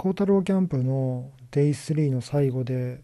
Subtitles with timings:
[0.00, 3.02] 孝太郎キャンプの Day3 の最後で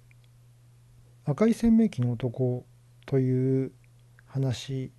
[1.25, 2.65] 赤い洗面器の男
[3.05, 3.73] という
[4.27, 4.93] 話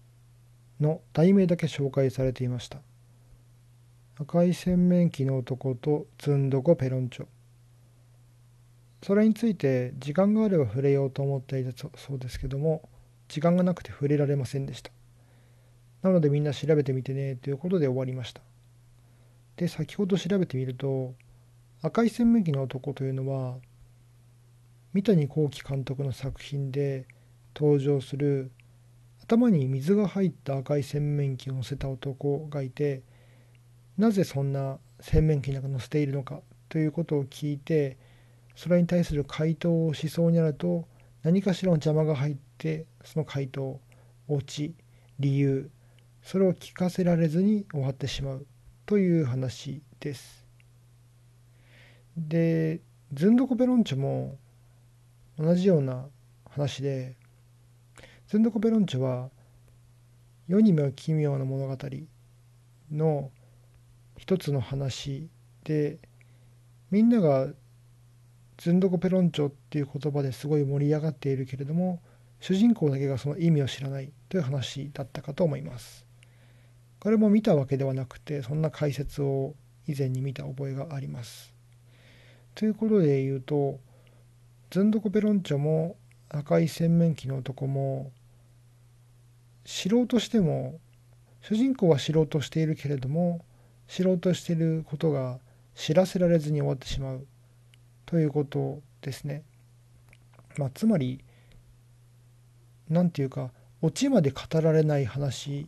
[0.82, 2.80] の題名だけ紹介されていました。
[4.20, 7.28] 赤い洗面器の男とずんどこペロンチョ。
[9.02, 12.90] それについて時間があれば触れようと思っていたそうですけども
[13.30, 14.92] 時間がなくて触れられませんでした。
[16.02, 18.42] なのでみんな調べてみてねということで終わりました。
[19.56, 21.16] で先ほど調べてみると
[21.86, 23.58] 赤い洗面器の男というのは
[24.94, 27.06] 三谷幸喜監督の作品で
[27.56, 28.52] 登場する
[29.22, 33.04] 頭に水が入った赤い洗面器を乗せた男がいて
[34.00, 37.98] なぜそんな洗面器なんか乗せているのかということを聞いて
[38.56, 40.88] それに対する回答をしそうになると
[41.22, 43.80] 何かしらの邪魔が入ってその回答
[44.28, 44.74] オチ
[45.20, 45.70] 理由
[46.24, 48.48] それを聞かせられずに終わってしまう
[48.88, 50.45] という話です。
[52.18, 52.82] で
[53.14, 54.38] ズンドコペロンチョも
[55.38, 56.06] 同じような
[56.50, 57.18] 話で
[58.28, 59.30] ズンドコペロンチョは
[60.48, 61.78] 世にも奇妙な物語
[62.92, 63.32] の
[64.18, 65.30] 一つの話
[65.64, 66.00] で
[66.92, 67.48] みんなが
[68.58, 72.02] ズンドコペロンチョっていう言葉ですごい盛り上がっているけれども
[72.40, 76.06] 主人公だけがその意味を知らないという話だったかと思います。
[77.00, 79.56] これも見たわけではなくてそんな解説を
[79.88, 81.55] 以前に見た覚えがあります。
[82.56, 83.80] ということで言うと
[84.72, 85.98] ズンドコペロンチョも
[86.30, 88.12] 赤い洗面器の男も
[89.66, 90.80] 知ろうとしても
[91.42, 93.44] 主人公は知ろうとしているけれども
[93.88, 95.40] 知ろうとしていることが
[95.76, 97.28] 知らせられずに終わってしまう
[98.06, 99.44] ということですね。
[100.58, 101.20] まあ、つまり
[102.90, 105.68] 何て言うかオチまで語られない話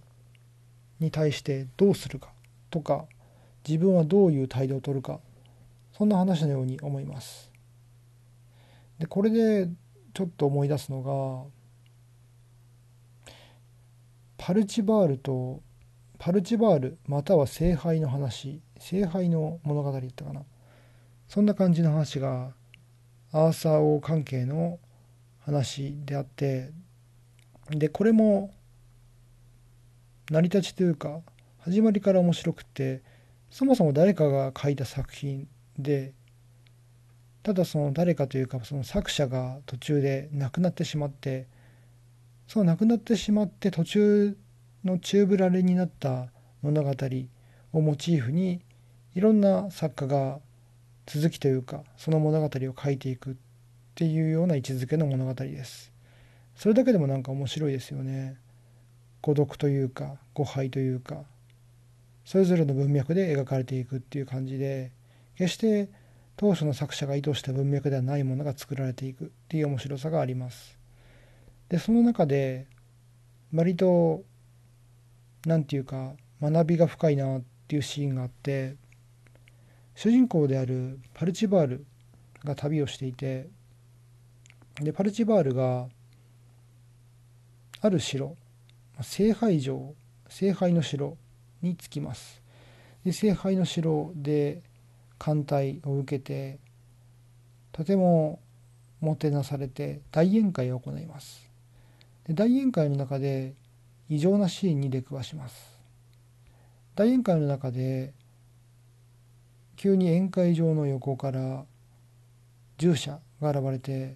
[0.99, 2.29] に対してどうするか
[2.71, 3.05] とか
[3.67, 5.19] 自分はどういう態度をとるか
[5.97, 7.51] そんな話のように思います。
[8.99, 9.67] でこれで
[10.13, 11.49] ちょっと思い出すのが
[14.37, 15.63] パルチバールと
[16.19, 20.43] パルチバールまたは聖杯の話聖杯の物語だったかな
[21.27, 22.53] そんな感じの話が
[23.31, 24.79] アーサー王関係の
[25.39, 26.71] 話であって
[27.71, 28.53] でこれも
[30.29, 31.21] 成り立ちというか
[31.59, 33.01] 始まりから面白くて
[33.49, 35.47] そもそも誰かが書いた作品
[35.77, 36.13] で
[37.43, 41.47] ただその誰かというかその作者が途中で亡くなってしまって
[42.47, 44.37] その亡くなってしまって途中
[44.83, 46.27] の宙ぶらりんになった
[46.61, 46.91] 物語
[47.73, 48.61] をモチーフに
[49.15, 50.39] いろんな作家が
[51.05, 53.33] 続きというかその物語を書いていくっ
[53.95, 55.91] ていうような位置づけの物語です。
[56.55, 58.37] それだけでもなんか面白いですよね。
[59.21, 61.23] 孤独というか誤配というか
[62.25, 64.91] それぞれの文脈で描かれていくっていう感じで
[65.37, 65.89] 決して
[66.35, 70.77] 当初の作者が意図した文脈ではないものが作られていくっていう面白さがあります。
[71.69, 72.67] でその中で
[73.53, 74.23] 割と
[75.45, 78.75] 何て言うか学びが深いなっていうシーンがあって
[79.95, 81.85] 主人公であるパルチバール
[82.43, 83.49] が旅をしていて
[84.75, 85.87] でパルチバールが
[87.81, 88.35] ある城
[89.01, 89.93] 聖杯城
[90.29, 91.17] 聖杯の城
[91.61, 92.41] に着きます
[93.03, 94.61] で聖杯の城で
[95.17, 96.59] 艦隊を受けて
[97.71, 98.39] とても
[98.99, 101.49] もてなされて大宴会を行います。
[102.25, 103.53] で大宴会の中で
[104.09, 105.77] 異常なシーンに出くわします。
[106.95, 108.13] 大宴会の中で
[109.75, 111.65] 急に宴会場の横から
[112.77, 114.15] 従者が現れて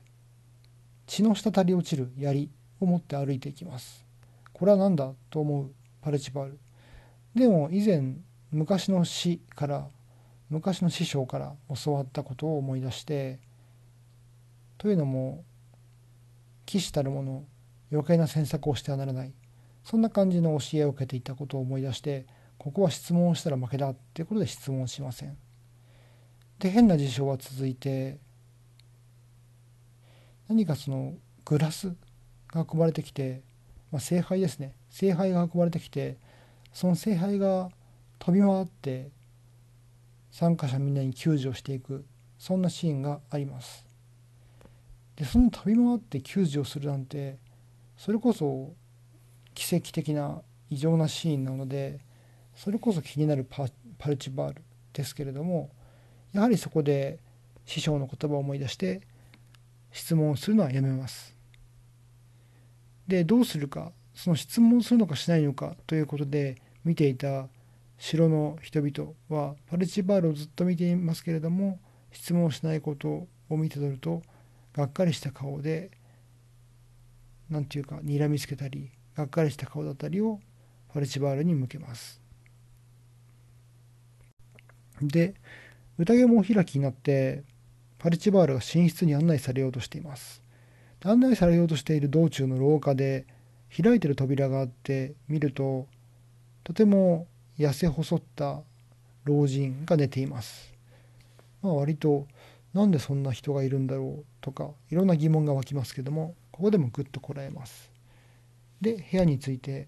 [1.05, 4.03] 血の滴り落ちる槍を持って歩いていきます。
[4.53, 6.59] これは何だと思うパルチバール。
[7.35, 8.15] でも以前
[8.51, 9.87] 昔の死から
[10.51, 11.53] 昔の師匠から
[11.83, 13.39] 教わったことを思い出して
[14.77, 15.45] というのも
[16.65, 17.45] 騎士たる者
[17.89, 19.33] 余計な詮索をしてはならない
[19.85, 22.25] そんな感じの教えを受けていたことを思い出して
[22.57, 25.37] ここは質問をしたら負けだっていうことで質問しません。
[26.59, 28.19] で変な事象は続いて
[30.47, 31.15] 何かその
[31.45, 31.95] グラス
[32.49, 33.41] が運ばれてきて、
[33.89, 34.75] まあ、聖杯ですね。
[34.89, 36.17] 聖杯が運ばれてきて
[36.73, 37.69] その聖杯が
[38.19, 39.09] 飛び回って
[40.41, 42.03] 参加者みんなに救助をしていく
[42.39, 43.85] そんなシーンがあります
[45.15, 47.37] でその飛び回って救助をするなんて
[47.95, 48.73] それこそ
[49.53, 50.41] 奇跡的な
[50.71, 51.99] 異常なシーンなので
[52.55, 53.67] それこそ気になるパ
[54.07, 55.69] ルチバールですけれども
[56.33, 57.19] やはりそこで
[57.67, 59.01] 師匠の言葉を思い出して
[59.91, 61.35] 質問をするのはやめます。
[63.07, 67.47] でどうするかその質問するのかしないのかということで見ていた
[68.01, 71.79] 城の人々はパルチバールをずっと見ていますけれども
[72.11, 74.23] 質問しないことを見て取ると
[74.73, 75.91] がっかりした顔で
[77.47, 80.39] 何て言うか睨みつけたりがっかりした顔だったりを
[80.91, 82.19] ファルチバールに向けます。
[84.99, 85.35] で
[85.99, 87.43] 宴もお開きになって
[87.99, 90.41] パルチバールが寝室に案内されようとしています。
[91.03, 93.27] 案内されようとしている道中の廊下で
[93.79, 95.87] 開いてる扉があって見ると
[96.63, 97.27] とても
[97.61, 98.61] 痩せ細った
[99.23, 100.73] 老人が寝ています。
[101.61, 102.27] まあ、割と
[102.73, 107.91] なんでそんな人がいるんだろうとかいろんな疑問が湧きますけどもここでもぐっとこらえます。
[108.79, 109.87] で部屋について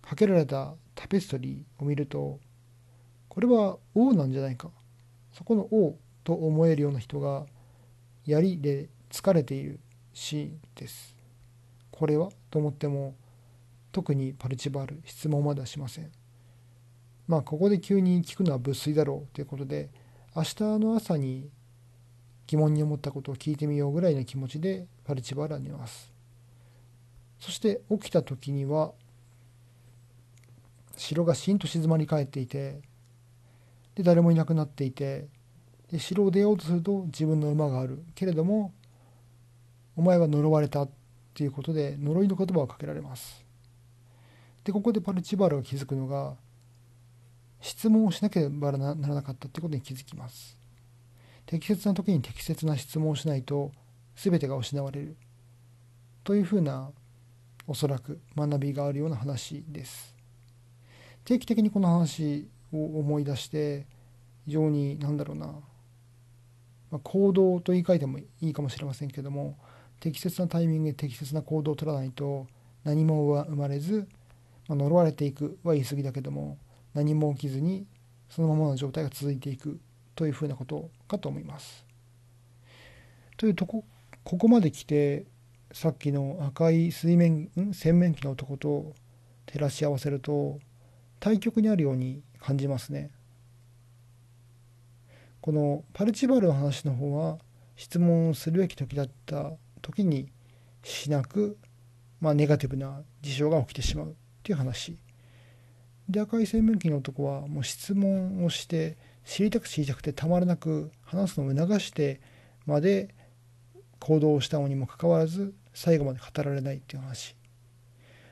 [0.00, 2.38] かけられたタペストリーを見ると
[3.28, 4.70] これは王なんじゃないか
[5.32, 7.46] そこの王と思えるような人が
[8.26, 9.80] 槍で疲れている
[10.12, 11.16] シーンです。
[11.90, 13.14] これはと思っても
[13.92, 16.19] 特にパルチバール質問まではしません。
[17.30, 19.88] まあここで急に聞くのは物粋だろうということで
[20.34, 21.48] 明日の朝に
[22.48, 26.12] 疑問に思ったことを聞いてみようぐらいの気持ちでパルチバールは寝ます。
[27.38, 28.90] そして起きた時には
[30.96, 32.80] 城がしんと静まり返っていて
[33.94, 35.28] で誰もいなくなっていて
[35.92, 38.74] で城を出ようとすると自分の馬があるけれども
[39.94, 40.90] お前は呪われたっ
[41.32, 43.44] ていうことで呪いの言葉をかけられます
[44.64, 46.34] でここでパルチバールが気づくのが
[47.60, 50.56] 質問をしなければならなかったってことに気づきます。
[51.46, 53.72] 適切な時に適切な質問をしないと
[54.16, 55.16] 全てが失われる。
[56.24, 56.90] というふうな
[57.66, 60.14] おそらく学びがあるような話です。
[61.24, 63.86] 定期的にこの話を思い出して
[64.46, 65.62] 非常に何だろうな、ま
[66.92, 69.58] あ、行動と言い換えてもいいかもしれませんけども
[70.00, 72.46] 適切なタイミングで適切な行動を取らないと
[72.84, 74.08] 何も生まれず
[74.70, 76.56] まあ、呪われていくは言い過ぎだけども
[76.94, 77.86] 何も起きずに
[78.28, 79.80] そのままの状態が続いていく
[80.14, 81.84] というふうなことかと思います。
[83.36, 83.84] というとこ
[84.22, 85.24] ここまで来て
[85.72, 88.94] さっきの赤い水面洗面器の男と
[89.46, 90.58] 照らし合わせると
[91.20, 93.10] 対極にあるように感じますね。
[95.40, 97.38] このパルチバルの話の方は
[97.76, 100.30] 質問するべき時だった時に
[100.82, 101.56] しなく、
[102.20, 104.10] まあ、ネガティブな事象が起きてしまうっ
[104.42, 104.98] ていう話
[106.10, 112.20] で赤い洗面器の男はもう質問をして知りたく知りたくてたまらなく話すのを促して
[112.66, 113.14] まで
[113.98, 117.36] 行動をしたのにもかかわらず最後まで語られないっていう話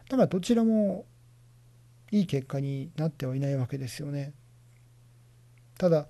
[0.08, 1.04] だからどちらも
[2.10, 4.32] いい結果になってはいないわけですよね
[5.76, 6.08] ただ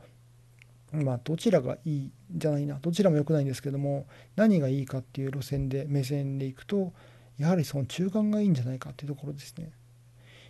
[0.93, 4.07] まあどちらがいいじゃないなどちらも良くないんですけども
[4.37, 6.93] 何がいいかっていう路線で目線でいくと
[7.37, 9.71] やはりその中間がいいんじゃないかっていうところですね。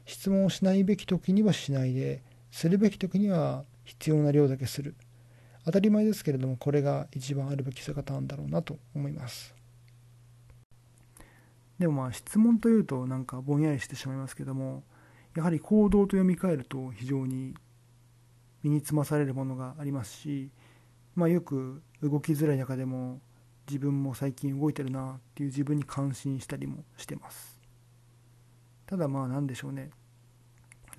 [0.09, 4.95] 質問をしないべき時にはしないでするべき時には必要な量だけする。
[5.67, 9.55] 当たり前ですけれどもこれが一番あるべき姿なんだろうなと思います。
[11.79, 14.83] でもまあ質問というとなんかぼんやりしてしまいますけども
[15.37, 17.55] やはり行動と読み替えると非常に
[18.63, 20.51] 身につまされるものがありますし、
[21.15, 23.21] まあ、よく動きづらい中でも
[23.69, 27.58] 自分も最近動いてるなっていう自分に感心したりもしてます。
[28.89, 29.91] ただまあ何でしょうね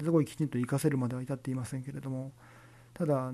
[0.01, 2.31] すごいきちんと活かせるまでは至っていませんけれども
[2.93, 3.33] ただ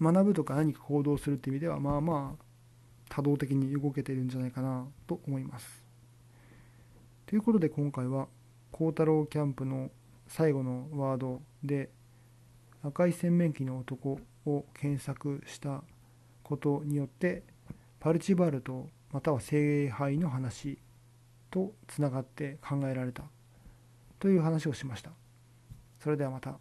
[0.00, 2.44] 学ぶとか何か行動するって意味ではまあまあ
[3.08, 5.84] 多動的に動けているんじゃないかなと思います。
[7.26, 8.28] ということで今回は
[8.72, 9.90] 孝太郎キャンプの
[10.26, 11.90] 最後のワードで
[12.82, 15.82] 赤い洗面器の男を検索した
[16.42, 17.42] ことによって
[18.00, 20.78] パルチバルトまたは聖杯の話
[21.50, 23.22] とつながって考えられた
[24.18, 25.10] という話をしました。
[25.98, 26.58] それではまた。